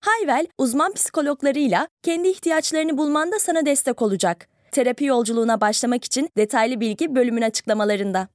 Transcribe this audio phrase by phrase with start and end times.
[0.00, 4.48] Hayvel, uzman psikologlarıyla kendi ihtiyaçlarını bulmanda sana destek olacak.
[4.72, 8.28] Terapi yolculuğuna başlamak için detaylı bilgi bölümün açıklamalarında.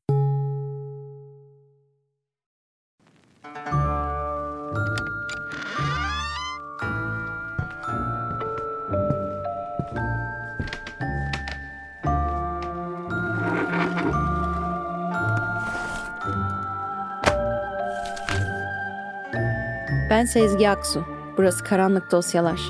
[20.10, 21.11] Ben Sezgi Aksu.
[21.38, 22.62] Burası Karanlık Dosyalar.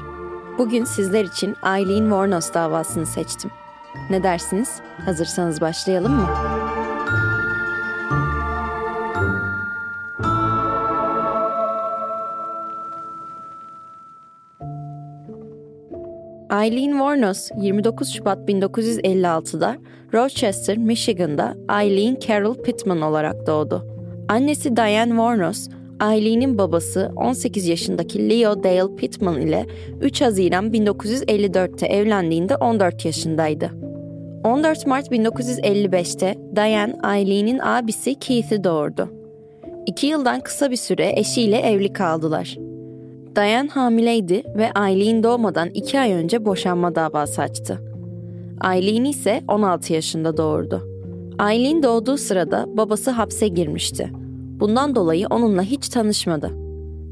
[0.58, 3.52] Bugün sizler için Eileen Warnos davasını seçtim.
[4.10, 4.82] Ne dersiniz?
[5.06, 6.28] Hazırsanız başlayalım mı?
[16.52, 19.78] Eileen Warnos 29 Şubat 1956'da
[20.14, 23.88] Rochester, Michigan'da Eileen Carol Pittman olarak doğdu.
[24.30, 25.68] Annesi Diane Warnos,
[26.02, 29.66] Eileen'in babası 18 yaşındaki Leo Dale Pittman ile
[30.02, 33.72] 3 Haziran 1954'te evlendiğinde 14 yaşındaydı.
[34.44, 39.10] 14 Mart 1955'te Diane, Eileen'in abisi Keith'i doğurdu.
[39.86, 42.58] İki yıldan kısa bir süre eşiyle evli kaldılar.
[43.36, 47.80] Diane hamileydi ve Eileen doğmadan iki ay önce boşanma davası açtı.
[48.74, 50.88] Eileen ise 16 yaşında doğurdu.
[51.50, 54.12] Eileen doğduğu sırada babası hapse girmişti.
[54.62, 56.52] Bundan dolayı onunla hiç tanışmadı.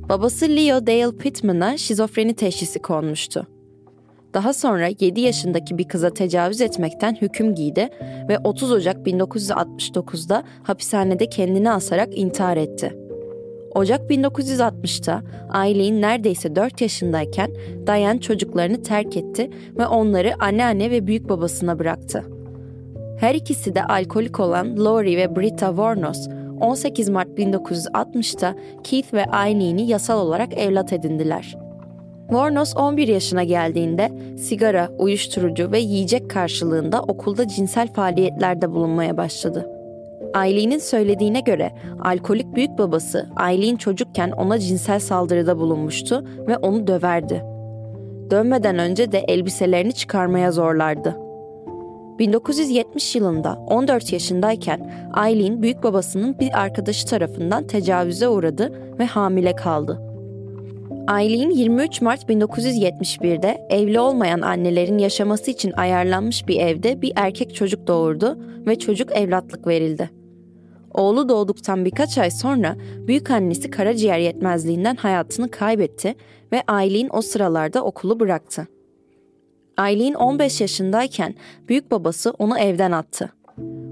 [0.09, 3.47] Babası Leo Dale Pittman'a şizofreni teşhisi konmuştu.
[4.33, 7.89] Daha sonra 7 yaşındaki bir kıza tecavüz etmekten hüküm giydi
[8.29, 12.97] ve 30 Ocak 1969'da hapishanede kendini asarak intihar etti.
[13.75, 15.23] Ocak 1960'ta
[15.65, 17.51] Eileen neredeyse 4 yaşındayken
[17.87, 22.23] Diane çocuklarını terk etti ve onları anneanne ve büyük babasına bıraktı.
[23.19, 26.27] Her ikisi de alkolik olan Lori ve Britta Warnos
[26.59, 31.57] 18 Mart 1960'ta Keith ve Eileen'i yasal olarak evlat edindiler.
[32.27, 39.69] Warnos 11 yaşına geldiğinde sigara, uyuşturucu ve yiyecek karşılığında okulda cinsel faaliyetlerde bulunmaya başladı.
[40.35, 41.71] Eileen'in söylediğine göre
[42.03, 47.43] alkolik büyük babası Eileen çocukken ona cinsel saldırıda bulunmuştu ve onu döverdi.
[48.31, 51.28] Dönmeden önce de elbiselerini çıkarmaya zorlardı.
[52.19, 54.93] 1970 yılında 14 yaşındayken
[55.25, 60.01] Eileen büyük babasının bir arkadaşı tarafından tecavüze uğradı ve hamile kaldı.
[61.19, 67.87] Eileen 23 Mart 1971'de evli olmayan annelerin yaşaması için ayarlanmış bir evde bir erkek çocuk
[67.87, 70.09] doğurdu ve çocuk evlatlık verildi.
[70.93, 72.75] Oğlu doğduktan birkaç ay sonra
[73.07, 76.15] büyük annesi karaciğer yetmezliğinden hayatını kaybetti
[76.51, 78.67] ve Eileen o sıralarda okulu bıraktı.
[79.87, 81.35] Eileen 15 yaşındayken
[81.67, 83.29] büyük babası onu evden attı.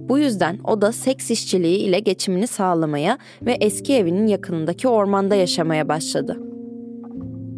[0.10, 5.90] Bu yüzden o da seks işçiliği ile geçimini sağlamaya ve eski evinin yakınındaki ormanda yaşamaya
[5.90, 6.38] başladı.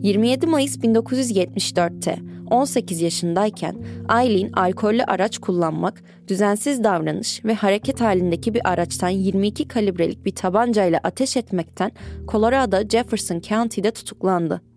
[0.02, 2.20] 27 Mayıs 1974'te
[2.50, 3.76] 18 yaşındayken
[4.22, 11.00] Eileen alkollü araç kullanmak, düzensiz davranış ve hareket halindeki bir araçtan 22 kalibrelik bir tabancayla
[11.04, 11.92] ateş etmekten
[12.28, 14.69] Colorado Jefferson County'de tutuklandı.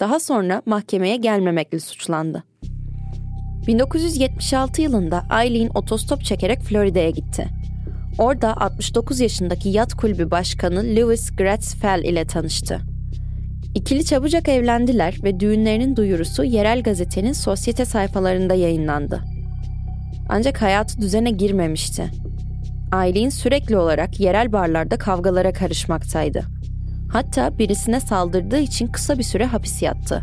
[0.00, 2.44] Daha sonra mahkemeye gelmemekle suçlandı.
[3.66, 7.48] 1976 yılında Eileen otostop çekerek Florida'ya gitti.
[8.18, 12.80] Orada 69 yaşındaki yat kulübü başkanı Lewis Gratzfell ile tanıştı.
[13.74, 19.20] İkili çabucak evlendiler ve düğünlerinin duyurusu yerel gazetenin sosyete sayfalarında yayınlandı.
[20.28, 22.10] Ancak hayatı düzene girmemişti.
[23.04, 26.55] Eileen sürekli olarak yerel barlarda kavgalara karışmaktaydı.
[27.08, 30.22] Hatta birisine saldırdığı için kısa bir süre hapis yattı.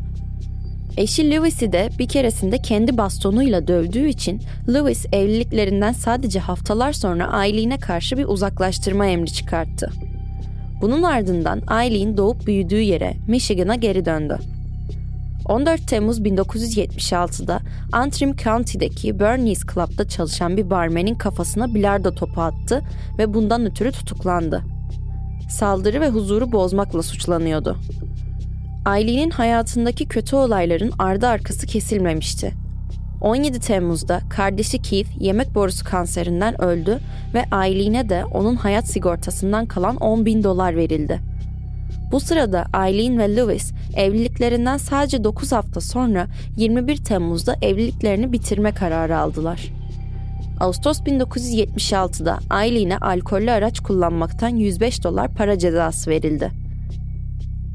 [0.97, 4.41] Eşi Lewis'i de bir keresinde kendi bastonuyla dövdüğü için
[4.73, 9.91] Lewis evliliklerinden sadece haftalar sonra Eileen'e karşı bir uzaklaştırma emri çıkarttı.
[10.81, 14.37] Bunun ardından Eileen doğup büyüdüğü yere Michigan'a geri döndü.
[15.45, 17.59] 14 Temmuz 1976'da
[17.91, 22.81] Antrim County'deki Bernice Club'da çalışan bir barmenin kafasına bilardo topu attı
[23.17, 24.72] ve bundan ötürü tutuklandı.
[25.53, 27.77] Saldırı ve huzuru bozmakla suçlanıyordu.
[28.87, 32.53] Eileen'in hayatındaki kötü olayların ardı arkası kesilmemişti.
[33.21, 36.99] 17 Temmuz'da kardeşi Keith yemek borusu kanserinden öldü
[37.33, 41.19] ve Eileen'e de onun hayat sigortasından kalan 10 bin dolar verildi.
[42.11, 46.27] Bu sırada Eileen ve Lewis evliliklerinden sadece 9 hafta sonra
[46.57, 49.82] 21 Temmuz'da evliliklerini bitirme kararı aldılar.
[50.59, 56.51] Ağustos 1976'da Eileen'e alkollü araç kullanmaktan 105 dolar para cezası verildi.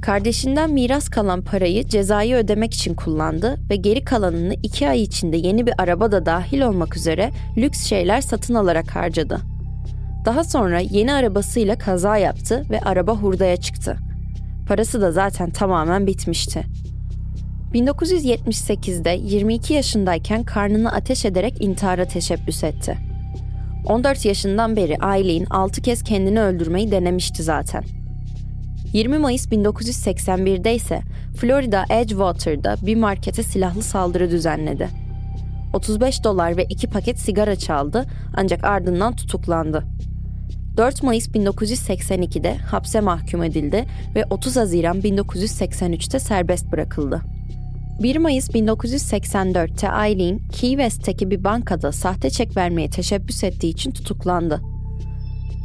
[0.03, 5.67] Kardeşinden miras kalan parayı cezayı ödemek için kullandı ve geri kalanını iki ay içinde yeni
[5.67, 9.41] bir araba da dahil olmak üzere lüks şeyler satın alarak harcadı.
[10.25, 13.97] Daha sonra yeni arabasıyla kaza yaptı ve araba hurdaya çıktı.
[14.69, 16.65] Parası da zaten tamamen bitmişti.
[17.75, 22.99] 1978'de 22 yaşındayken karnını ateş ederek intihara teşebbüs etti.
[23.87, 27.85] 14 yaşından beri Eileen 6 kez kendini öldürmeyi denemişti zaten.
[28.93, 31.01] 20 Mayıs 1981'de ise
[31.37, 34.89] Florida Edgewater'da bir markete silahlı saldırı düzenledi.
[35.75, 39.85] 35 dolar ve 2 paket sigara çaldı ancak ardından tutuklandı.
[40.77, 43.85] 4 Mayıs 1982'de hapse mahkum edildi
[44.15, 47.38] ve 30 Haziran 1983'te serbest bırakıldı.
[47.99, 54.61] 1 Mayıs 1984'te Eileen, Key West'teki bir bankada sahte çek vermeye teşebbüs ettiği için tutuklandı.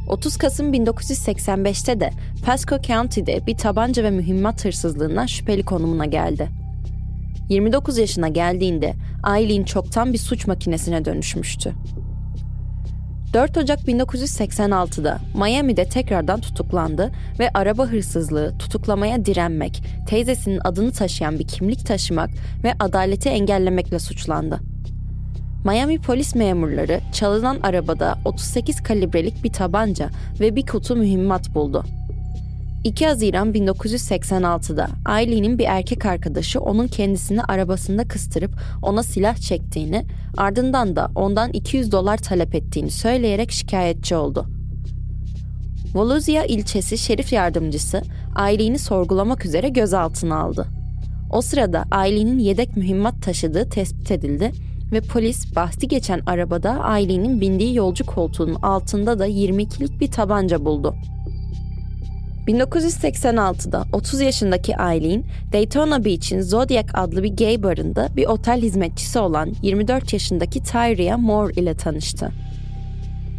[0.07, 2.09] 30 Kasım 1985'te de
[2.45, 6.49] Pasco County'de bir tabanca ve mühimmat hırsızlığından şüpheli konumuna geldi.
[7.49, 8.93] 29 yaşına geldiğinde
[9.37, 11.73] Eileen çoktan bir suç makinesine dönüşmüştü.
[13.33, 21.47] 4 Ocak 1986'da Miami'de tekrardan tutuklandı ve araba hırsızlığı, tutuklamaya direnmek, teyzesinin adını taşıyan bir
[21.47, 22.29] kimlik taşımak
[22.63, 24.59] ve adaleti engellemekle suçlandı.
[25.65, 30.09] Miami polis memurları çalınan arabada 38 kalibrelik bir tabanca
[30.39, 31.83] ve bir kutu mühimmat buldu.
[32.83, 34.87] 2 Haziran 1986'da
[35.19, 38.51] Eileen'in bir erkek arkadaşı onun kendisini arabasında kıstırıp
[38.81, 40.05] ona silah çektiğini,
[40.37, 44.45] ardından da ondan 200 dolar talep ettiğini söyleyerek şikayetçi oldu.
[45.93, 48.01] Voluzia ilçesi şerif yardımcısı
[48.47, 50.67] Eileen'i sorgulamak üzere gözaltına aldı.
[51.31, 54.51] O sırada Eileen'in yedek mühimmat taşıdığı tespit edildi
[54.91, 60.95] ve polis bahsi geçen arabada Eileen'in bindiği yolcu koltuğunun altında da 22'lik bir tabanca buldu.
[62.47, 65.23] 1986'da 30 yaşındaki Eileen,
[65.53, 71.53] Daytona Beach'in Zodiac adlı bir gay barında bir otel hizmetçisi olan 24 yaşındaki Tyria Moore
[71.53, 72.31] ile tanıştı.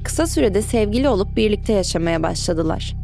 [0.04, 2.96] Kısa sürede sevgili olup birlikte yaşamaya başladılar.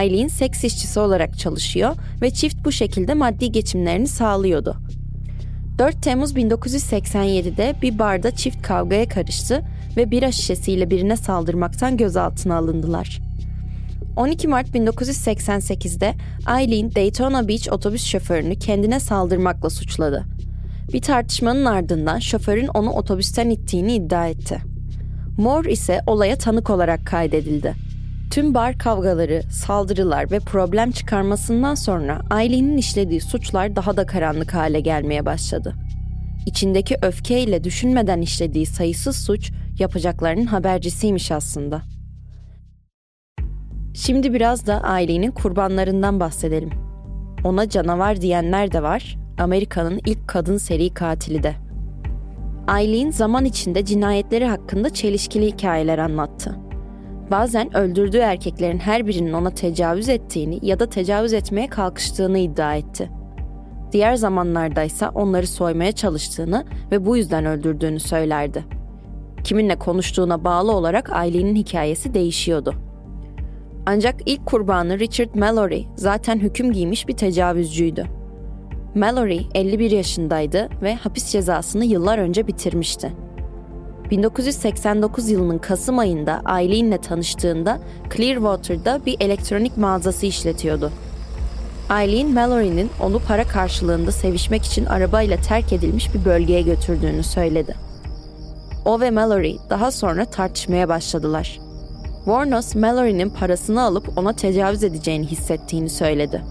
[0.00, 4.76] Eileen seks işçisi olarak çalışıyor ve çift bu şekilde maddi geçimlerini sağlıyordu.
[5.78, 9.62] 4 Temmuz 1987'de bir barda çift kavgaya karıştı
[9.96, 13.29] ve bira şişesiyle birine saldırmaktan gözaltına alındılar.
[14.20, 16.14] 12 Mart 1988'de
[16.58, 20.24] Eileen Daytona Beach otobüs şoförünü kendine saldırmakla suçladı.
[20.92, 24.58] Bir tartışmanın ardından şoförün onu otobüsten ittiğini iddia etti.
[25.38, 27.74] Moore ise olaya tanık olarak kaydedildi.
[28.30, 34.80] Tüm bar kavgaları, saldırılar ve problem çıkarmasından sonra Eileen'in işlediği suçlar daha da karanlık hale
[34.80, 35.74] gelmeye başladı.
[36.46, 41.82] İçindeki öfkeyle düşünmeden işlediği sayısız suç yapacaklarının habercisiymiş aslında.
[43.94, 46.70] Şimdi biraz da ailenin kurbanlarından bahsedelim.
[47.44, 51.54] Ona canavar diyenler de var, Amerika'nın ilk kadın seri katili de.
[52.78, 56.56] Eileen zaman içinde cinayetleri hakkında çelişkili hikayeler anlattı.
[57.30, 63.10] Bazen öldürdüğü erkeklerin her birinin ona tecavüz ettiğini ya da tecavüz etmeye kalkıştığını iddia etti.
[63.92, 68.64] Diğer zamanlardaysa onları soymaya çalıştığını ve bu yüzden öldürdüğünü söylerdi.
[69.44, 72.89] Kiminle konuştuğuna bağlı olarak Eileen'in hikayesi değişiyordu.
[73.86, 78.06] Ancak ilk kurbanı Richard Mallory zaten hüküm giymiş bir tecavüzcüydü.
[78.94, 83.12] Mallory 51 yaşındaydı ve hapis cezasını yıllar önce bitirmişti.
[84.10, 87.78] 1989 yılının Kasım ayında Eileen'le tanıştığında
[88.16, 90.90] Clearwater'da bir elektronik mağazası işletiyordu.
[91.90, 97.74] Eileen Mallory'nin onu para karşılığında sevişmek için arabayla terk edilmiş bir bölgeye götürdüğünü söyledi.
[98.84, 101.69] O ve Mallory daha sonra tartışmaya başladılar.
[102.30, 106.42] Warnos, Mallory'nin parasını alıp ona tecavüz edeceğini hissettiğini söyledi.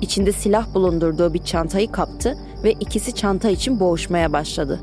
[0.00, 4.80] İçinde silah bulundurduğu bir çantayı kaptı ve ikisi çanta için boğuşmaya başladı.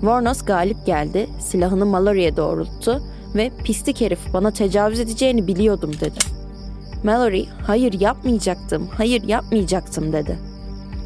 [0.00, 3.02] Warnos galip geldi, silahını Mallory'e doğrulttu
[3.34, 6.18] ve pislik herif bana tecavüz edeceğini biliyordum dedi.
[7.04, 10.38] Mallory, hayır yapmayacaktım, hayır yapmayacaktım dedi.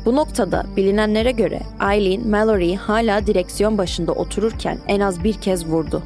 [0.04, 1.60] Bu noktada bilinenlere göre
[1.92, 6.02] Eileen Mallory'yi hala direksiyon başında otururken en az bir kez vurdu.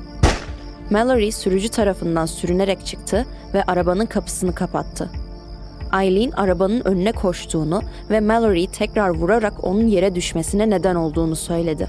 [0.90, 5.10] Mallory sürücü tarafından sürünerek çıktı ve arabanın kapısını kapattı.
[6.02, 11.88] Eileen arabanın önüne koştuğunu ve Mallory'yi tekrar vurarak onun yere düşmesine neden olduğunu söyledi.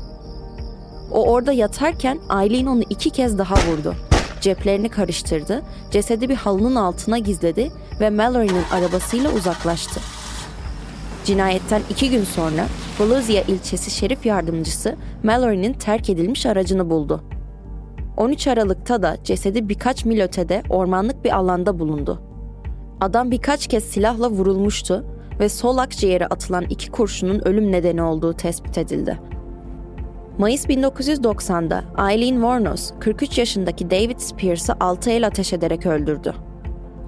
[1.11, 3.95] O orada yatarken Eileen onu iki kez daha vurdu.
[4.41, 5.61] Ceplerini karıştırdı,
[5.91, 9.99] cesedi bir halının altına gizledi ve Mallory'nin arabasıyla uzaklaştı.
[11.25, 12.65] Cinayetten iki gün sonra
[12.99, 17.23] Volusia ilçesi şerif yardımcısı Mallory'nin terk edilmiş aracını buldu.
[18.17, 22.21] 13 Aralık'ta da cesedi birkaç mil ötede ormanlık bir alanda bulundu.
[23.01, 25.05] Adam birkaç kez silahla vurulmuştu
[25.39, 29.19] ve sol akciğere atılan iki kurşunun ölüm nedeni olduğu tespit edildi.
[30.37, 36.33] Mayıs 1990'da Eileen Warnos, 43 yaşındaki David Spears'ı altı el ateş ederek öldürdü.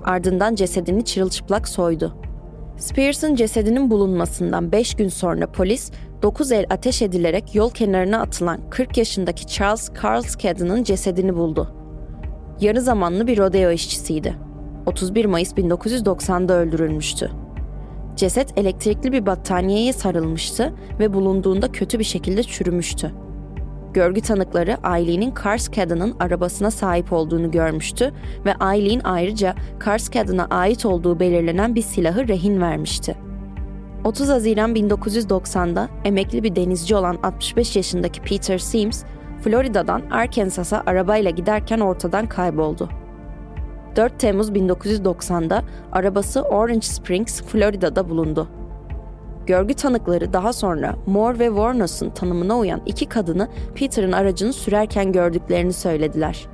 [0.04, 2.16] Ardından cesedini çırılçıplak soydu.
[2.78, 8.98] Spears'ın cesedinin bulunmasından 5 gün sonra polis 9 el ateş edilerek yol kenarına atılan 40
[8.98, 11.74] yaşındaki Charles Carlscadden'ın cesedini buldu.
[12.62, 14.36] Yarı zamanlı bir rodeo işçisiydi.
[14.86, 17.32] 31 Mayıs 1990'da öldürülmüştü.
[18.16, 23.12] Ceset elektrikli bir battaniyeye sarılmıştı ve bulunduğunda kötü bir şekilde çürümüştü.
[23.94, 28.14] Görgü tanıkları Eileen'in Carskadden'ın arabasına sahip olduğunu görmüştü
[28.46, 33.29] ve Eileen ayrıca Carskadden'a ait olduğu belirlenen bir silahı rehin vermişti.
[34.04, 39.04] 30 Haziran 1990'da emekli bir denizci olan 65 yaşındaki Peter Sims,
[39.44, 42.90] Florida'dan Arkansas'a arabayla giderken ortadan kayboldu.
[43.96, 48.48] 4 Temmuz 1990'da arabası Orange Springs, Florida'da bulundu.
[49.46, 55.74] Görgü tanıkları daha sonra Moore ve Warnos'un tanımına uyan iki kadını Peter'ın aracını sürerken gördüklerini
[55.74, 56.48] söylediler.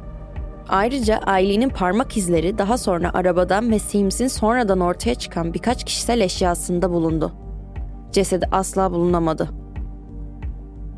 [0.70, 6.92] Ayrıca Eileen'in parmak izleri daha sonra arabadan ve Sims'in sonradan ortaya çıkan birkaç kişisel eşyasında
[6.92, 7.32] bulundu.
[8.12, 9.50] Cesedi asla bulunamadı.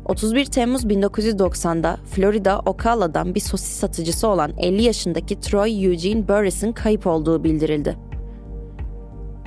[0.04, 7.06] 31 Temmuz 1990'da Florida Ocala'dan bir sosis satıcısı olan 50 yaşındaki Troy Eugene Burris'in kayıp
[7.06, 7.96] olduğu bildirildi.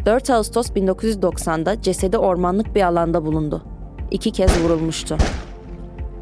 [0.06, 3.64] 4 Ağustos 1990'da cesedi ormanlık bir alanda bulundu.
[4.12, 5.18] İki kez vurulmuştu.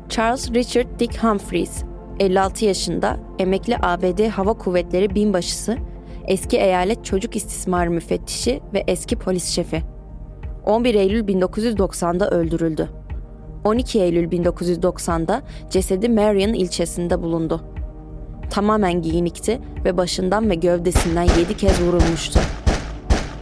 [0.10, 1.84] Charles Richard Dick Humphreys,
[2.20, 5.78] 56 yaşında, emekli ABD Hava Kuvvetleri binbaşısı,
[6.28, 9.84] eski eyalet çocuk istismarı müfettişi ve eski polis şefi.
[10.66, 12.90] 11 Eylül 1990'da öldürüldü.
[13.64, 17.62] 12 Eylül 1990'da cesedi Marion ilçesinde bulundu.
[18.50, 22.40] Tamamen giyinikti ve başından ve gövdesinden 7 kez vurulmuştu.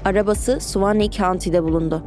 [0.06, 2.04] Arabası Suwannee County'de bulundu.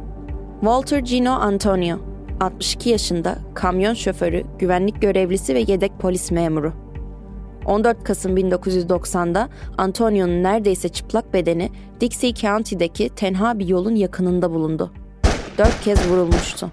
[0.59, 1.97] Walter Gino Antonio,
[2.41, 6.73] 62 yaşında, kamyon şoförü, güvenlik görevlisi ve yedek polis memuru.
[7.65, 11.69] 14 Kasım 1990'da Antonio'nun neredeyse çıplak bedeni
[11.99, 14.93] Dixie County'deki tenha bir yolun yakınında bulundu.
[15.57, 16.71] Dört kez vurulmuştu.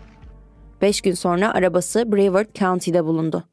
[0.83, 3.45] Beş gün sonra arabası Brevard County'de bulundu.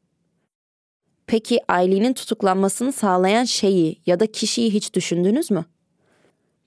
[1.27, 5.65] Peki Eileen'in tutuklanmasını sağlayan şeyi ya da kişiyi hiç düşündünüz mü?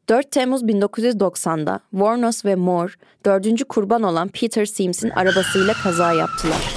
[0.09, 2.93] 4 Temmuz 1990'da Warnos ve Moore
[3.27, 6.75] dördüncü kurban olan Peter Sims'in arabasıyla kaza yaptılar.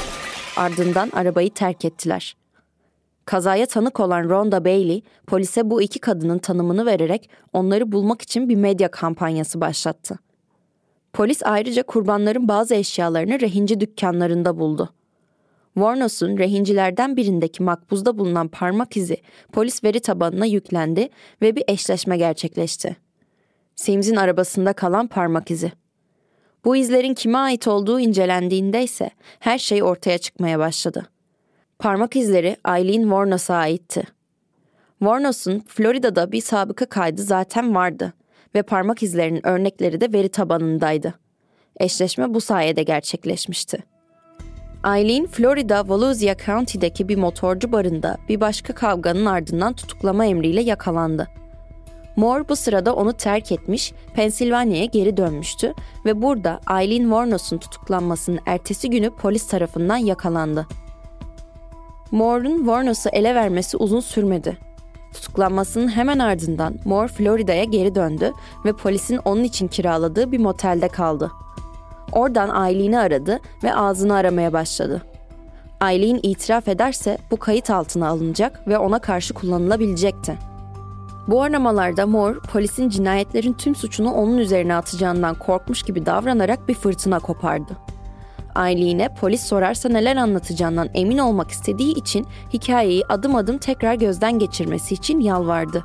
[0.57, 2.35] Ardından arabayı terk ettiler.
[3.25, 8.55] Kazaya tanık olan Rhonda Bailey, polise bu iki kadının tanımını vererek onları bulmak için bir
[8.55, 10.19] medya kampanyası başlattı.
[11.13, 14.89] Polis ayrıca kurbanların bazı eşyalarını rehinci dükkanlarında buldu.
[15.73, 19.17] Warnos'un rehincilerden birindeki makbuzda bulunan parmak izi
[19.53, 21.09] polis veri tabanına yüklendi
[21.41, 22.97] ve bir eşleşme gerçekleşti.
[23.81, 25.71] Sims'in arabasında kalan parmak izi.
[26.65, 29.09] Bu izlerin kime ait olduğu incelendiğinde ise
[29.39, 31.05] her şey ortaya çıkmaya başladı.
[31.79, 34.03] Parmak izleri Eileen Warnos'a aitti.
[34.99, 38.13] Warnos'un Florida'da bir sabıka kaydı zaten vardı
[38.55, 41.13] ve parmak izlerinin örnekleri de veri tabanındaydı.
[41.79, 43.83] Eşleşme bu sayede gerçekleşmişti.
[44.85, 51.40] Eileen, Florida Volusia County'deki bir motorcu barında bir başka kavganın ardından tutuklama emriyle yakalandı.
[52.15, 55.73] Moore bu sırada onu terk etmiş, Pensilvanya'ya geri dönmüştü
[56.05, 60.67] ve burada Eileen Warnos'un tutuklanmasının ertesi günü polis tarafından yakalandı.
[62.11, 64.57] Moore'un Warnos'u ele vermesi uzun sürmedi.
[65.13, 68.31] Tutuklanmasının hemen ardından Moore Florida'ya geri döndü
[68.65, 71.31] ve polisin onun için kiraladığı bir motelde kaldı.
[72.11, 75.01] Oradan Eileen'i aradı ve ağzını aramaya başladı.
[75.81, 80.50] Eileen itiraf ederse bu kayıt altına alınacak ve ona karşı kullanılabilecekti.
[81.27, 87.19] Bu aramalarda Moore, polisin cinayetlerin tüm suçunu onun üzerine atacağından korkmuş gibi davranarak bir fırtına
[87.19, 87.77] kopardı.
[88.57, 94.93] Eileen'e polis sorarsa neler anlatacağından emin olmak istediği için hikayeyi adım adım tekrar gözden geçirmesi
[94.93, 95.83] için yalvardı.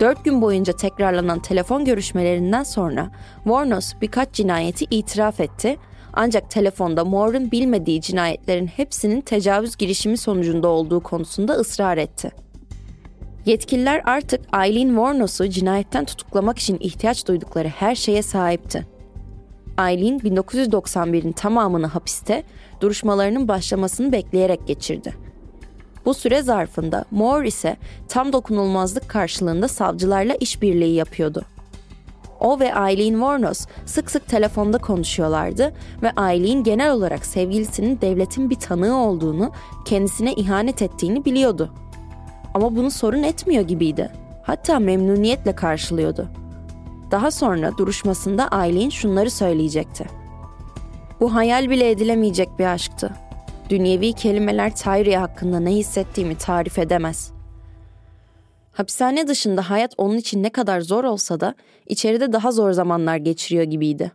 [0.00, 3.10] Dört gün boyunca tekrarlanan telefon görüşmelerinden sonra
[3.44, 5.76] Warnos birkaç cinayeti itiraf etti
[6.12, 12.51] ancak telefonda Moore'un bilmediği cinayetlerin hepsinin tecavüz girişimi sonucunda olduğu konusunda ısrar etti.
[13.46, 18.86] Yetkililer artık Eileen Warnos'u cinayetten tutuklamak için ihtiyaç duydukları her şeye sahipti.
[19.78, 22.42] Eileen 1991'in tamamını hapiste,
[22.80, 25.14] duruşmalarının başlamasını bekleyerek geçirdi.
[26.04, 27.76] Bu süre zarfında Moore ise
[28.08, 31.44] tam dokunulmazlık karşılığında savcılarla işbirliği yapıyordu.
[32.40, 35.72] O ve Eileen Warnos sık sık telefonda konuşuyorlardı
[36.02, 39.52] ve Eileen genel olarak sevgilisinin devletin bir tanığı olduğunu,
[39.84, 41.72] kendisine ihanet ettiğini biliyordu.
[42.54, 44.10] Ama bunu sorun etmiyor gibiydi.
[44.42, 46.28] Hatta memnuniyetle karşılıyordu.
[47.10, 50.06] Daha sonra duruşmasında Eileen şunları söyleyecekti.
[51.20, 53.10] Bu hayal bile edilemeyecek bir aşktı.
[53.70, 57.32] Dünyevi kelimeler Tyree hakkında ne hissettiğimi tarif edemez.
[58.72, 61.54] Hapishane dışında hayat onun için ne kadar zor olsa da
[61.86, 64.12] içeride daha zor zamanlar geçiriyor gibiydi.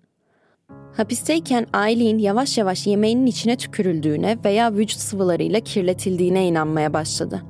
[0.98, 7.44] Hapisteyken Eileen yavaş yavaş yemeğinin içine tükürüldüğüne veya vücut sıvılarıyla kirletildiğine inanmaya başladı.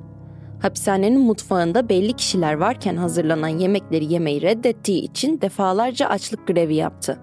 [0.62, 7.18] Hapishanenin mutfağında belli kişiler varken hazırlanan yemekleri yemeyi reddettiği için defalarca açlık grevi yaptı.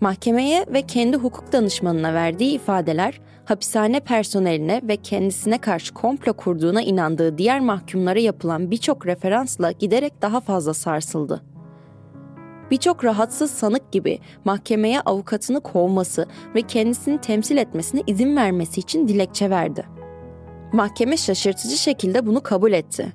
[0.00, 7.38] Mahkemeye ve kendi hukuk danışmanına verdiği ifadeler, hapishane personeline ve kendisine karşı komplo kurduğuna inandığı
[7.38, 11.42] diğer mahkumlara yapılan birçok referansla giderek daha fazla sarsıldı.
[12.70, 19.50] Birçok rahatsız sanık gibi mahkemeye avukatını kovması ve kendisini temsil etmesine izin vermesi için dilekçe
[19.50, 20.03] verdi.
[20.74, 23.12] Mahkeme şaşırtıcı şekilde bunu kabul etti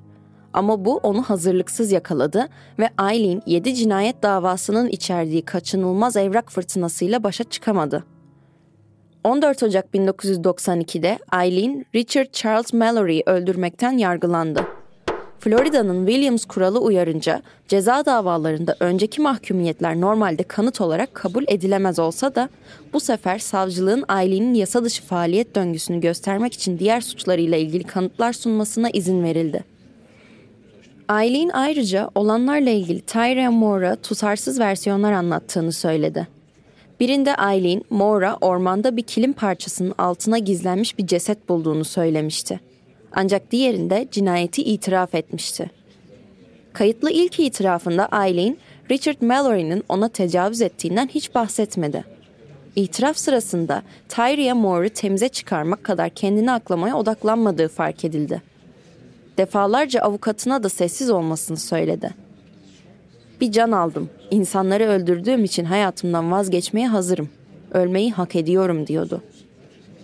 [0.52, 2.48] ama bu onu hazırlıksız yakaladı
[2.78, 8.04] ve Eileen 7 cinayet davasının içerdiği kaçınılmaz evrak fırtınasıyla başa çıkamadı.
[9.24, 14.66] 14 Ocak 1992'de Eileen, Richard Charles Mallory'i öldürmekten yargılandı.
[15.40, 22.48] Florida'nın Williams kuralı uyarınca ceza davalarında önceki mahkumiyetler normalde kanıt olarak kabul edilemez olsa da
[22.92, 28.90] bu sefer savcılığın Eileen'in yasa dışı faaliyet döngüsünü göstermek için diğer suçlarıyla ilgili kanıtlar sunmasına
[28.90, 29.64] izin verildi.
[31.10, 36.28] Eileen ayrıca olanlarla ilgili Tyrone Moore'a tutarsız versiyonlar anlattığını söyledi.
[37.00, 42.69] Birinde Eileen, Moore'a ormanda bir kilim parçasının altına gizlenmiş bir ceset bulduğunu söylemişti.
[43.12, 45.70] Ancak diğerinde cinayeti itiraf etmişti.
[46.72, 48.56] Kayıtlı ilk itirafında Eileen,
[48.90, 52.04] Richard Mallory'nin ona tecavüz ettiğinden hiç bahsetmedi.
[52.76, 58.50] İtiraf sırasında Tyree Moore'u temize çıkarmak kadar kendini aklamaya odaklanmadığı fark edildi
[59.40, 62.10] defalarca avukatına da sessiz olmasını söyledi.
[63.40, 64.10] Bir can aldım.
[64.30, 67.28] İnsanları öldürdüğüm için hayatımdan vazgeçmeye hazırım.
[67.72, 69.22] Ölmeyi hak ediyorum diyordu.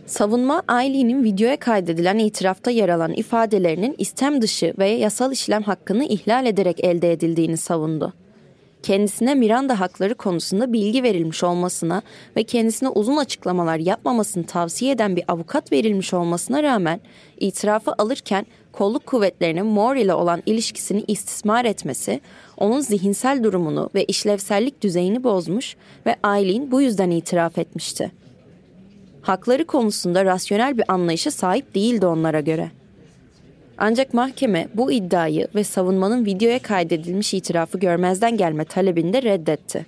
[0.07, 6.47] Savunma Aileen'in videoya kaydedilen itirafta yer alan ifadelerinin istem dışı ve yasal işlem hakkını ihlal
[6.47, 8.12] ederek elde edildiğini savundu
[8.87, 12.03] kendisine Miranda hakları konusunda bilgi verilmiş olmasına
[12.37, 17.01] ve kendisine uzun açıklamalar yapmamasını tavsiye eden bir avukat verilmiş olmasına rağmen
[17.40, 22.21] itirafı alırken kolluk kuvvetlerinin Moore ile olan ilişkisini istismar etmesi,
[22.57, 28.12] onun zihinsel durumunu ve işlevsellik düzeyini bozmuş ve Eileen bu yüzden itiraf etmişti.
[29.27, 32.71] Hakları konusunda rasyonel bir anlayışa sahip değildi onlara göre.
[33.79, 39.87] Ancak mahkeme bu iddiayı ve savunmanın videoya kaydedilmiş itirafı görmezden gelme talebini de reddetti.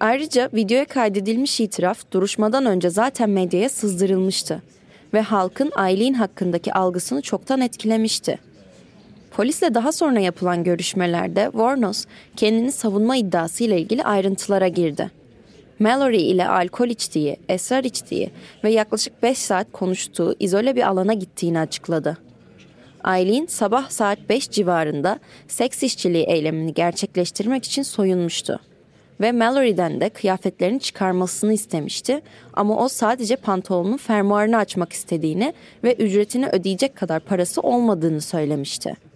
[0.00, 4.62] Ayrıca videoya kaydedilmiş itiraf duruşmadan önce zaten medyaya sızdırılmıştı
[5.14, 8.38] ve halkın Aileen hakkındaki algısını çoktan etkilemişti.
[9.30, 12.04] Polisle daha sonra yapılan görüşmelerde Warnos
[12.36, 15.19] kendini savunma iddiası ile ilgili ayrıntılara girdi.
[15.80, 18.30] Mallory ile alkol içtiği, esrar içtiği
[18.64, 22.18] ve yaklaşık 5 saat konuştuğu izole bir alana gittiğini açıkladı.
[23.04, 28.60] Aileen sabah saat 5 civarında seks işçiliği eylemini gerçekleştirmek için soyunmuştu.
[29.20, 32.20] Ve Mallory'den de kıyafetlerini çıkarmasını istemişti
[32.54, 39.09] ama o sadece pantolonun fermuarını açmak istediğini ve ücretini ödeyecek kadar parası olmadığını söylemişti.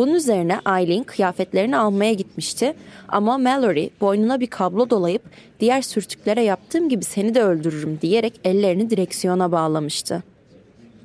[0.00, 2.74] Bunun üzerine Aileen kıyafetlerini almaya gitmişti
[3.08, 5.22] ama Mallory boynuna bir kablo dolayıp
[5.60, 10.22] diğer sürtüklere yaptığım gibi seni de öldürürüm diyerek ellerini direksiyona bağlamıştı.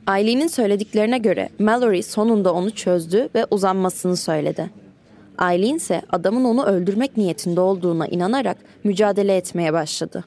[0.07, 4.69] Aileen'in söylediklerine göre Mallory sonunda onu çözdü ve uzanmasını söyledi.
[5.37, 10.23] Aileen ise adamın onu öldürmek niyetinde olduğuna inanarak mücadele etmeye başladı.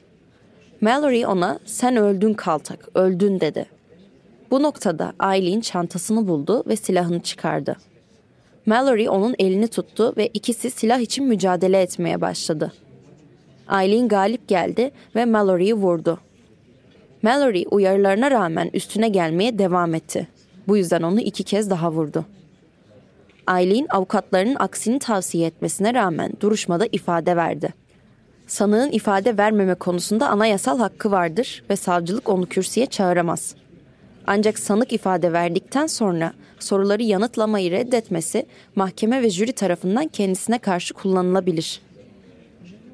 [0.80, 3.66] Mallory ona sen öldün kaltak, öldün dedi.
[4.50, 7.76] Bu noktada Aileen çantasını buldu ve silahını çıkardı.
[8.68, 12.72] Mallory onun elini tuttu ve ikisi silah için mücadele etmeye başladı.
[13.68, 16.18] Aileen galip geldi ve Mallory'yi vurdu.
[17.22, 20.28] Mallory uyarılarına rağmen üstüne gelmeye devam etti.
[20.68, 22.24] Bu yüzden onu iki kez daha vurdu.
[23.58, 27.74] Eileen avukatlarının aksini tavsiye etmesine rağmen duruşmada ifade verdi.
[28.46, 33.54] Sanığın ifade vermeme konusunda anayasal hakkı vardır ve savcılık onu kürsüye çağıramaz.
[34.30, 41.80] Ancak sanık ifade verdikten sonra soruları yanıtlamayı reddetmesi mahkeme ve jüri tarafından kendisine karşı kullanılabilir.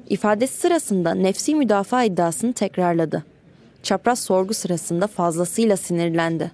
[0.09, 3.23] İfadesi sırasında nefsi müdafaa iddiasını tekrarladı
[3.83, 6.51] çapraz sorgu sırasında fazlasıyla sinirlendi.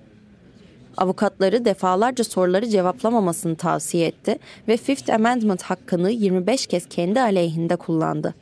[0.98, 8.36] avukatları defalarca soruları cevaplamamasını tavsiye etti ve Fifth Amendment hakkını 25 kez kendi aleyhinde kullandı.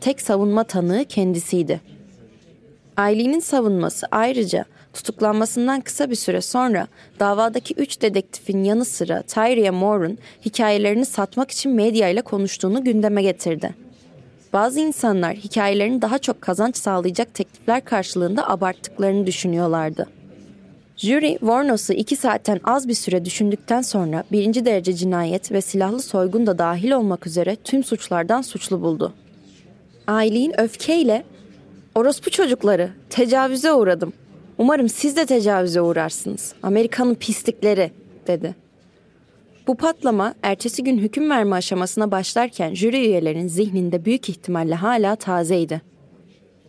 [0.00, 1.80] Tek savunma tanığı kendisiydi.
[2.96, 4.64] Aileen'in savunması ayrıca
[4.96, 6.86] tutuklanmasından kısa bir süre sonra
[7.20, 13.74] davadaki üç dedektifin yanı sıra Tyree Moore'un hikayelerini satmak için medyayla konuştuğunu gündeme getirdi.
[14.52, 20.06] Bazı insanlar hikayelerini daha çok kazanç sağlayacak teklifler karşılığında abarttıklarını düşünüyorlardı.
[20.96, 26.46] Jüri, Warnos'u iki saatten az bir süre düşündükten sonra birinci derece cinayet ve silahlı soygun
[26.46, 29.12] da dahil olmak üzere tüm suçlardan suçlu buldu.
[30.06, 31.24] Aileen öfkeyle
[31.96, 34.12] Orospu çocukları, tecavüze uğradım.
[34.58, 36.54] Umarım siz de tecavüze uğrarsınız.
[36.62, 37.90] Amerika'nın pislikleri,
[38.26, 38.54] dedi.
[39.66, 45.82] Bu patlama ertesi gün hüküm verme aşamasına başlarken jüri üyelerinin zihninde büyük ihtimalle hala tazeydi.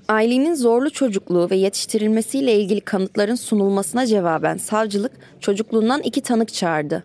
[0.07, 7.03] Ailinin zorlu çocukluğu ve yetiştirilmesiyle ilgili kanıtların sunulmasına cevaben savcılık çocukluğundan iki tanık çağırdı.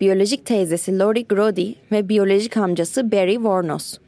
[0.00, 3.98] Biyolojik teyzesi Lori Grody ve biyolojik amcası Barry Warnos.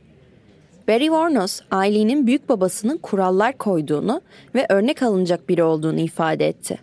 [0.90, 4.20] Barry Warnos, ailenin büyük babasının kurallar koyduğunu
[4.54, 6.78] ve örnek alınacak biri olduğunu ifade etti.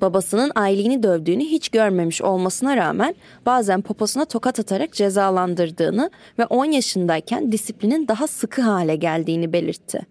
[0.00, 3.14] Babasının aileni dövdüğünü hiç görmemiş olmasına rağmen
[3.46, 10.06] bazen poposuna tokat atarak cezalandırdığını ve 10 yaşındayken disiplinin daha sıkı hale geldiğini belirtti.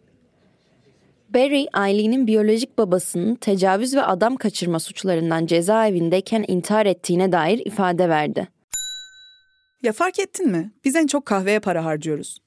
[1.30, 8.48] Barry, ailenin biyolojik babasının tecavüz ve adam kaçırma suçlarından cezaevindeyken intihar ettiğine dair ifade verdi.
[9.84, 10.72] Ya fark ettin mi?
[10.86, 12.47] Biz en çok kahveye para harcıyoruz.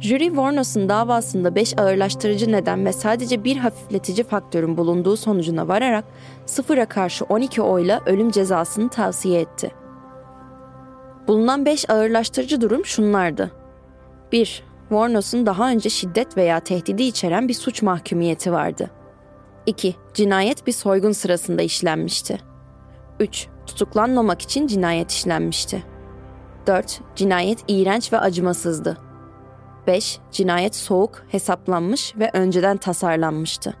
[0.00, 6.04] Jüri Warnos'un davasında 5 ağırlaştırıcı neden ve sadece bir hafifletici faktörün bulunduğu sonucuna vararak
[6.46, 9.70] sıfıra karşı 12 oyla ölüm cezasını tavsiye etti.
[11.28, 13.50] Bulunan 5 ağırlaştırıcı durum şunlardı.
[14.32, 14.62] 1.
[14.88, 18.90] Warnos'un daha önce şiddet veya tehdidi içeren bir suç mahkumiyeti vardı.
[19.66, 19.96] 2.
[20.14, 22.40] Cinayet bir soygun sırasında işlenmişti.
[23.20, 23.48] 3.
[23.66, 25.82] Tutuklanmamak için cinayet işlenmişti.
[26.66, 27.00] 4.
[27.16, 29.05] Cinayet iğrenç ve acımasızdı.
[29.86, 30.18] 5.
[30.30, 33.74] Cinayet soğuk, hesaplanmış ve önceden tasarlanmıştı.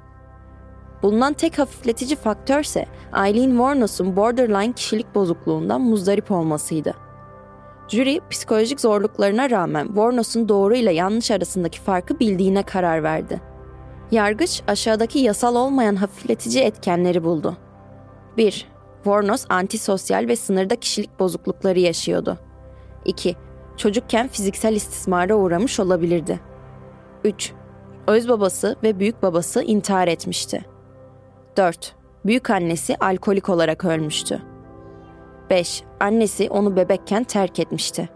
[1.02, 6.94] Bulunan tek hafifletici faktörse Eileen Warnos'un borderline kişilik bozukluğundan muzdarip olmasıydı.
[7.88, 13.40] Jüri, psikolojik zorluklarına rağmen Warnos'un doğru ile yanlış arasındaki farkı bildiğine karar verdi.
[14.10, 17.56] Yargıç, aşağıdaki yasal olmayan hafifletici etkenleri buldu.
[18.36, 18.68] 1.
[19.04, 22.38] Warnos antisosyal ve sınırda kişilik bozuklukları yaşıyordu.
[23.04, 23.36] 2
[23.76, 26.40] çocukken fiziksel istismara uğramış olabilirdi.
[27.24, 27.52] 3.
[28.06, 30.64] Öz babası ve büyük babası intihar etmişti.
[31.56, 31.94] 4.
[32.26, 34.42] Büyük annesi alkolik olarak ölmüştü.
[35.50, 35.84] 5.
[36.00, 38.08] Annesi onu bebekken terk etmişti.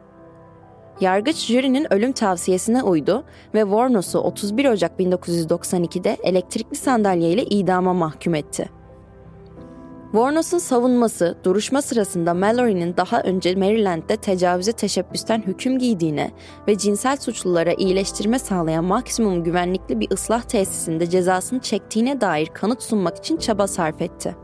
[1.00, 8.79] Yargıç jürinin ölüm tavsiyesine uydu ve Warnos'u 31 Ocak 1992'de elektrikli sandalyeyle idama mahkum etti.
[10.12, 16.30] Warnos'un savunması duruşma sırasında Mallory'nin daha önce Maryland'de tecavüze teşebbüsten hüküm giydiğine
[16.68, 23.16] ve cinsel suçlulara iyileştirme sağlayan maksimum güvenlikli bir ıslah tesisinde cezasını çektiğine dair kanıt sunmak
[23.16, 24.36] için çaba sarf etti.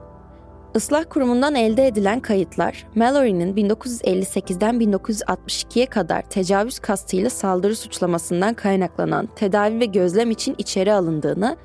[0.75, 9.81] Islah kurumundan elde edilen kayıtlar, Mallory'nin 1958'den 1962'ye kadar tecavüz kastıyla saldırı suçlamasından kaynaklanan tedavi
[9.81, 11.57] ve gözlem için içeri alındığını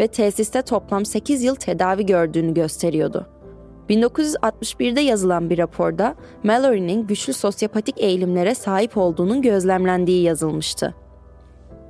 [0.00, 3.39] ve tesiste toplam 8 yıl tedavi gördüğünü gösteriyordu.
[3.90, 10.94] 1961'de yazılan bir raporda Mallory'nin güçlü sosyopatik eğilimlere sahip olduğunun gözlemlendiği yazılmıştı.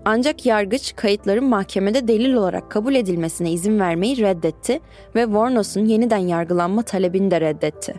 [0.04, 4.80] Ancak yargıç kayıtların mahkemede delil olarak kabul edilmesine izin vermeyi reddetti
[5.14, 7.94] ve Warnos'un yeniden yargılanma talebini de reddetti.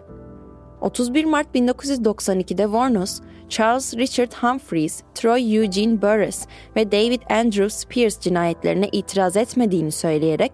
[0.82, 8.90] 31 Mart 1992'de Warnos, Charles Richard Humphreys, Troy Eugene Burris ve David Andrew Spears cinayetlerine
[8.92, 10.52] itiraz etmediğini söyleyerek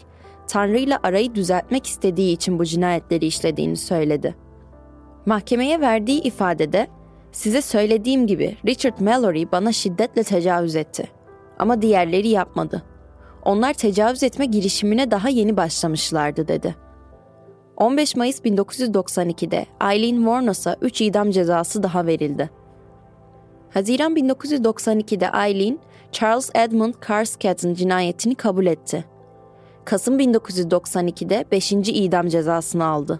[0.47, 4.35] Tanrı ile arayı düzeltmek istediği için bu cinayetleri işlediğini söyledi.
[5.25, 6.87] Mahkemeye verdiği ifadede
[7.31, 11.07] size söylediğim gibi Richard Mallory bana şiddetle tecavüz etti.
[11.59, 12.83] Ama diğerleri yapmadı.
[13.45, 16.75] Onlar tecavüz etme girişimine daha yeni başlamışlardı dedi.
[17.77, 22.49] 15 Mayıs 1992'de Eileen Warnos'a 3 idam cezası daha verildi.
[23.73, 25.79] Haziran 1992'de Eileen,
[26.11, 29.05] Charles Edmund Carscad'ın cinayetini kabul etti.
[29.87, 31.71] Kasım 1992'de 5.
[31.71, 33.19] idam cezasını aldı.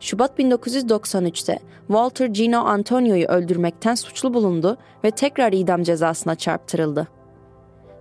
[0.00, 7.08] Şubat 1993'te Walter Gino Antonio'yu öldürmekten suçlu bulundu ve tekrar idam cezasına çarptırıldı.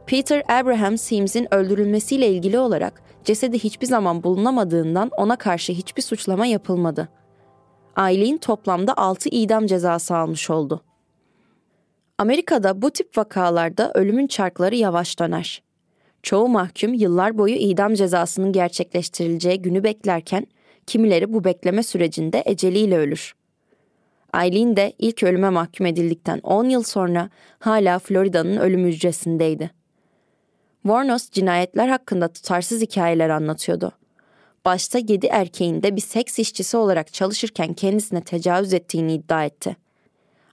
[0.05, 7.09] Peter Abraham Sims'in öldürülmesiyle ilgili olarak cesedi hiçbir zaman bulunamadığından ona karşı hiçbir suçlama yapılmadı.
[7.97, 10.83] Eileen toplamda 6 idam cezası almış oldu.
[12.17, 15.72] Amerika'da bu tip vakalarda ölümün çarkları yavaş döner.
[16.23, 20.47] Çoğu mahkum yıllar boyu idam cezasının gerçekleştirileceği günü beklerken
[20.87, 23.33] kimileri bu bekleme sürecinde eceliyle ölür.
[24.35, 29.71] Eileen de ilk ölüme mahkum edildikten 10 yıl sonra hala Florida'nın ölüm hücresindeydi.
[30.83, 33.91] Warnos cinayetler hakkında tutarsız hikayeler anlatıyordu.
[34.65, 39.82] Başta 7 erkeğin de bir seks işçisi olarak çalışırken kendisine tecavüz ettiğini iddia etti.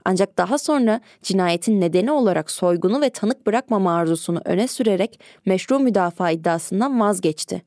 [0.05, 6.31] Ancak daha sonra cinayetin nedeni olarak soygunu ve tanık bırakmama arzusunu öne sürerek meşru müdafaa
[6.31, 7.63] iddiasından vazgeçti.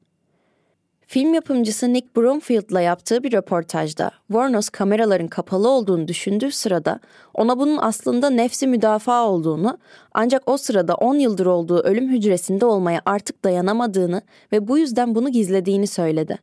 [1.08, 7.00] Film yapımcısı Nick Broomfield'la yaptığı bir röportajda Warnos kameraların kapalı olduğunu düşündüğü sırada
[7.34, 9.78] ona bunun aslında nefsi müdafaa olduğunu
[10.14, 15.30] ancak o sırada 10 yıldır olduğu ölüm hücresinde olmaya artık dayanamadığını ve bu yüzden bunu
[15.30, 16.40] gizlediğini söyledi.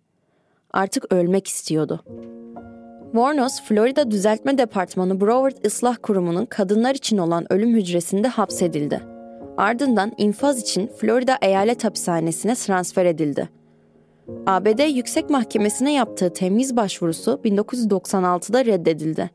[0.73, 2.05] Artık ölmek istiyordu.
[3.13, 9.01] Warnos, Florida Düzeltme Departmanı Broward Islah Kurumu'nun kadınlar için olan ölüm hücresinde hapsedildi.
[9.57, 13.49] Ardından infaz için Florida Eyalet Hapishanesi'ne transfer edildi.
[14.47, 19.31] ABD Yüksek Mahkemesi'ne yaptığı temiz başvurusu 1996'da reddedildi.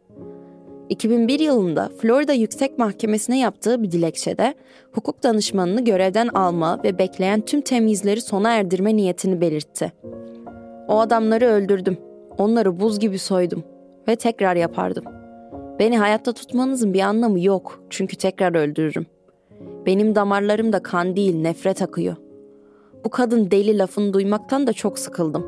[0.89, 4.53] 2001 yılında Florida Yüksek Mahkemesi'ne yaptığı bir dilekçede
[4.91, 9.93] hukuk danışmanını görevden alma ve bekleyen tüm temizleri sona erdirme niyetini belirtti.
[10.88, 11.97] O adamları öldürdüm.
[12.38, 13.63] Onları buz gibi soydum
[14.08, 15.04] ve tekrar yapardım.
[15.80, 19.06] Beni hayatta tutmanızın bir anlamı yok çünkü tekrar öldürürüm.
[19.86, 22.15] Benim damarlarımda kan değil nefret akıyor.
[23.06, 25.45] Bu kadın deli lafını duymaktan da çok sıkıldım.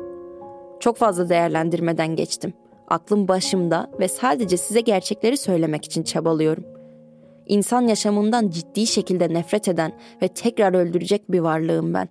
[0.80, 2.52] Çok fazla değerlendirmeden geçtim.
[2.88, 6.64] Aklım başımda ve sadece size gerçekleri söylemek için çabalıyorum.
[7.46, 12.08] İnsan yaşamından ciddi şekilde nefret eden ve tekrar öldürecek bir varlığım ben.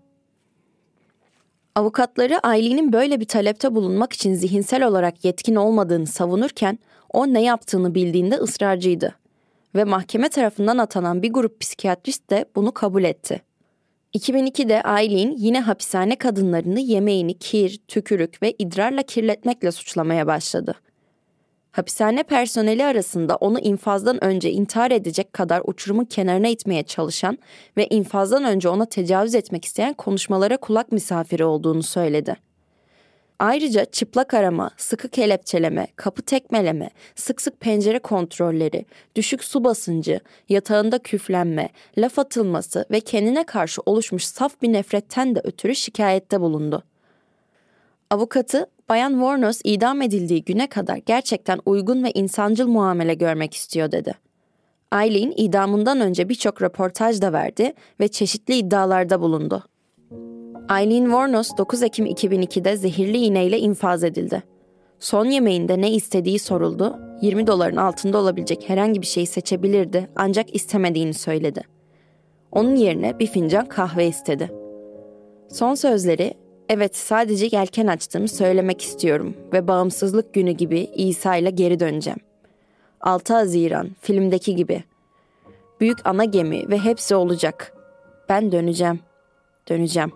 [1.78, 6.80] Avukatları Aileen'in böyle bir talepte bulunmak için zihinsel olarak yetkin olmadığını savunurken
[7.14, 9.16] o ne yaptığını bildiğinde ısrarcıydı.
[9.76, 13.42] Ve mahkeme tarafından atanan bir grup psikiyatrist de bunu kabul etti.
[14.14, 20.76] 2002'de Aileen yine hapishane kadınlarını yemeğini kir, tükürük ve idrarla kirletmekle suçlamaya başladı.
[21.78, 27.38] Hapishane personeli arasında onu infazdan önce intihar edecek kadar uçurumun kenarına itmeye çalışan
[27.78, 32.36] ve infazdan önce ona tecavüz etmek isteyen konuşmalara kulak misafiri olduğunu söyledi.
[33.40, 38.86] Ayrıca çıplak arama, sıkı kelepçeleme, kapı tekmeleme, sık sık pencere kontrolleri,
[39.16, 45.42] düşük su basıncı, yatağında küflenme, laf atılması ve kendine karşı oluşmuş saf bir nefretten de
[45.44, 46.84] ötürü şikayette bulundu.
[48.10, 54.14] Avukatı Bayan Warnos idam edildiği güne kadar gerçekten uygun ve insancıl muamele görmek istiyor dedi.
[54.94, 59.64] Eileen idamından önce birçok röportaj da verdi ve çeşitli iddialarda bulundu.
[60.80, 64.44] Eileen Warnos 9 Ekim 2002'de zehirli iğneyle infaz edildi.
[65.00, 67.00] Son yemeğinde ne istediği soruldu.
[67.22, 71.62] 20 doların altında olabilecek herhangi bir şeyi seçebilirdi ancak istemediğini söyledi.
[72.52, 74.52] Onun yerine bir fincan kahve istedi.
[75.50, 76.34] Son sözleri
[76.70, 82.20] Evet sadece yelken açtığımı söylemek istiyorum ve bağımsızlık günü gibi İsa ile geri döneceğim.
[83.02, 84.84] 6 Haziran filmdeki gibi.
[85.80, 87.74] Büyük ana gemi ve hepsi olacak.
[88.30, 89.00] Ben döneceğim.
[89.70, 90.12] Döneceğim.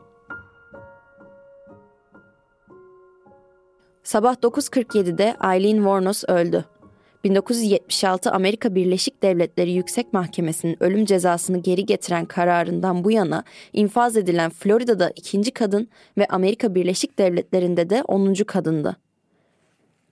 [4.04, 6.66] Sabah 9.47'de Eileen Warnos öldü.
[7.24, 14.50] 1976 Amerika Birleşik Devletleri Yüksek Mahkemesi'nin ölüm cezasını geri getiren kararından bu yana infaz edilen
[14.50, 18.98] Florida'da ikinci kadın ve Amerika Birleşik Devletleri'nde de onuncu kadındı.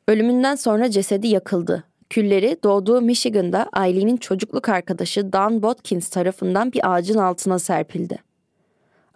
[0.07, 1.83] Ölümünden sonra cesedi yakıldı.
[2.09, 8.17] Külleri doğduğu Michigan'da Eileen'in çocukluk arkadaşı Don Watkins tarafından bir ağacın altına serpildi.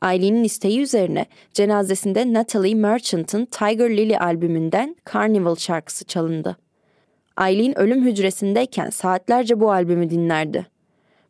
[0.04, 6.58] Eileen'in isteği üzerine cenazesinde Natalie Merchant'ın Tiger Lily albümünden Carnival şarkısı çalındı.
[7.42, 10.68] Eileen ölüm hücresindeyken saatlerce bu albümü dinlerdi.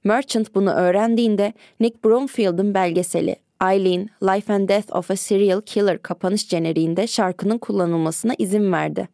[0.04, 3.36] Merchant bunu öğrendiğinde Nick Broomfield'ın belgeseli
[3.72, 9.08] Eileen, Life and Death of a Serial Killer kapanış jeneriğinde şarkının kullanılmasına izin verdi.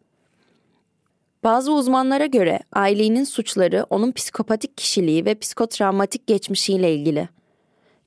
[1.43, 7.30] Bazı uzmanlara göre Aileen'in suçları onun psikopatik kişiliği ve psikotravmatik geçmişiyle ilgili.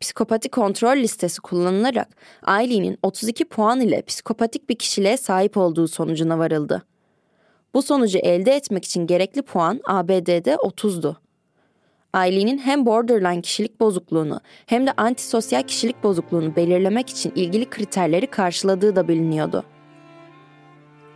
[0.00, 2.08] Psikopatik kontrol listesi kullanılarak
[2.42, 6.82] Aileen'in 32 puan ile psikopatik bir kişiliğe sahip olduğu sonucuna varıldı.
[7.74, 11.16] Bu sonucu elde etmek için gerekli puan ABD'de 30'du.
[12.12, 18.96] Aileen'in hem borderline kişilik bozukluğunu hem de antisosyal kişilik bozukluğunu belirlemek için ilgili kriterleri karşıladığı
[18.96, 19.64] da biliniyordu.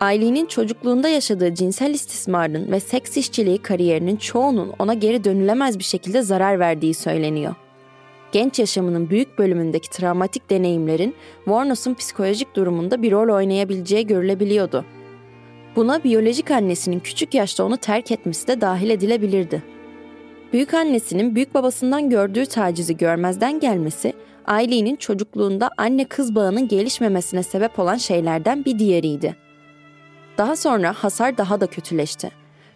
[0.00, 6.22] Aileen'in çocukluğunda yaşadığı cinsel istismarın ve seks işçiliği kariyerinin çoğunun ona geri dönülemez bir şekilde
[6.22, 7.54] zarar verdiği söyleniyor.
[8.32, 11.14] Genç yaşamının büyük bölümündeki travmatik deneyimlerin
[11.44, 14.84] Warnos'un psikolojik durumunda bir rol oynayabileceği görülebiliyordu.
[15.76, 19.62] Buna biyolojik annesinin küçük yaşta onu terk etmesi de dahil edilebilirdi.
[20.52, 24.12] Büyük annesinin büyük babasından gördüğü tacizi görmezden gelmesi,
[24.46, 29.36] Aileen'in çocukluğunda anne kız bağının gelişmemesine sebep olan şeylerden bir diğeriydi.
[30.38, 32.30] Daha sonra hasar daha da kötüleşti.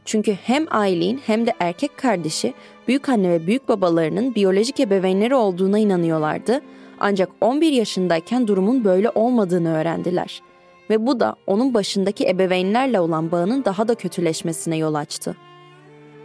[0.05, 2.55] Çünkü hem Aileen hem de erkek kardeşi
[2.89, 6.61] büyük anne ve büyük babalarının biyolojik ebeveynleri olduğuna inanıyorlardı.
[7.01, 10.50] Ancak 11 yaşındayken durumun böyle olmadığını öğrendiler
[10.91, 15.37] ve bu da onun başındaki ebeveynlerle olan bağının daha da kötüleşmesine yol açtı.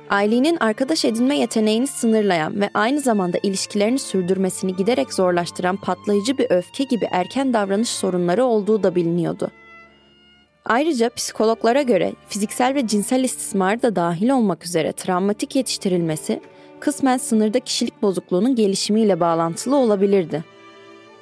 [0.10, 6.84] Aileen'in arkadaş edinme yeteneğini sınırlayan ve aynı zamanda ilişkilerini sürdürmesini giderek zorlaştıran patlayıcı bir öfke
[6.84, 9.52] gibi erken davranış sorunları olduğu da biliniyordu.
[10.66, 16.42] Ayrıca psikologlara göre fiziksel ve cinsel istismar da dahil olmak üzere travmatik yetiştirilmesi
[16.80, 20.55] kısmen sınırda kişilik bozukluğunun gelişimiyle bağlantılı olabilirdi.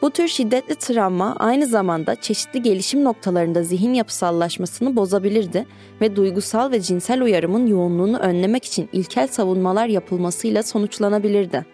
[0.04, 5.66] Bu tür şiddetli travma aynı zamanda çeşitli gelişim noktalarında zihin yapısallaşmasını bozabilirdi
[6.02, 11.66] ve duygusal ve cinsel uyarımın yoğunluğunu önlemek için ilkel savunmalar yapılmasıyla sonuçlanabilirdi.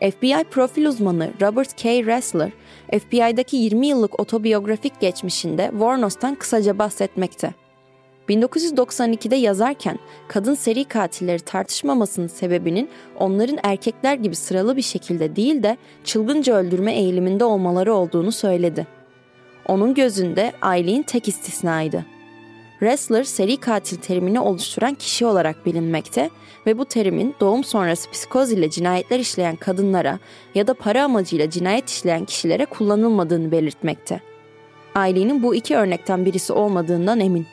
[0.00, 2.04] FBI profil uzmanı Robert K.
[2.04, 2.50] Ressler,
[2.90, 7.65] FBI'daki 20 yıllık otobiyografik geçmişinde Warnos'tan kısaca bahsetmekte.
[8.28, 15.76] 1992'de yazarken kadın seri katilleri tartışmamasının sebebinin onların erkekler gibi sıralı bir şekilde değil de
[16.04, 18.86] çılgınca öldürme eğiliminde olmaları olduğunu söyledi.
[19.68, 22.04] Onun gözünde Eileen tek istisnaydı.
[22.78, 26.30] Wrestler seri katil terimini oluşturan kişi olarak bilinmekte
[26.66, 30.18] ve bu terimin doğum sonrası psikoz ile cinayetler işleyen kadınlara
[30.54, 34.20] ya da para amacıyla cinayet işleyen kişilere kullanılmadığını belirtmekte.
[34.94, 37.46] Aileen'in bu iki örnekten birisi olmadığından emin.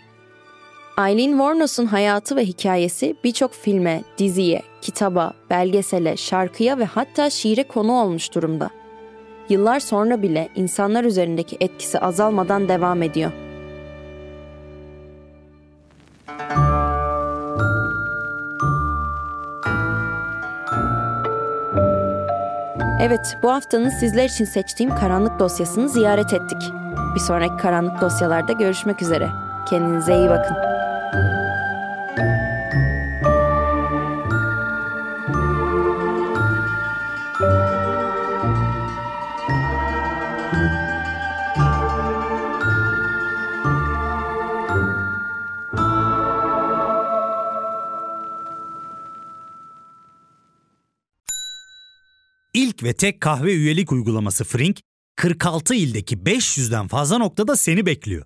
[0.97, 7.91] Eileen Warnos'un hayatı ve hikayesi birçok filme, diziye, kitaba, belgesele, şarkıya ve hatta şiire konu
[7.91, 8.69] olmuş durumda.
[9.49, 13.32] Yıllar sonra bile insanlar üzerindeki etkisi azalmadan devam ediyor.
[23.01, 26.62] Evet, bu haftanın sizler için seçtiğim karanlık dosyasını ziyaret ettik.
[27.15, 29.29] Bir sonraki karanlık dosyalarda görüşmek üzere.
[29.69, 30.72] Kendinize iyi bakın.
[31.13, 31.23] İlk
[52.84, 54.80] ve tek kahve üyelik uygulaması Frink,
[55.15, 58.26] 46 ildeki 500'den fazla noktada seni bekliyor.